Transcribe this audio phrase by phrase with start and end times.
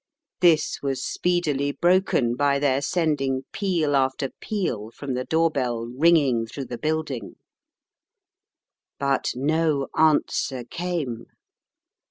[0.39, 6.17] This was speedily broken by their sending peal after peal from the door bell ring
[6.17, 7.35] ing through the building.
[8.97, 11.25] But no answer came.